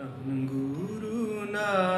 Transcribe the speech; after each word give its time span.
나는 0.00 0.46
구루 0.46 1.50
나 1.52 1.89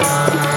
Música 0.00 0.53